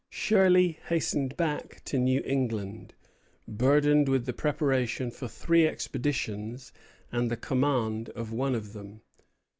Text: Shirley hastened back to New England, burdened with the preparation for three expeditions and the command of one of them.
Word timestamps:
Shirley 0.09 0.79
hastened 0.87 1.37
back 1.37 1.83
to 1.85 1.99
New 1.99 2.23
England, 2.25 2.95
burdened 3.47 4.09
with 4.09 4.25
the 4.25 4.33
preparation 4.33 5.11
for 5.11 5.27
three 5.27 5.67
expeditions 5.67 6.73
and 7.11 7.29
the 7.29 7.37
command 7.37 8.09
of 8.15 8.33
one 8.33 8.55
of 8.55 8.73
them. 8.73 9.01